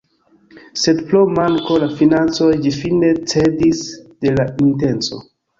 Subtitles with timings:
[0.83, 3.85] Sed pro manko de financoj ĝi fine cedis
[4.25, 5.25] de la intenco.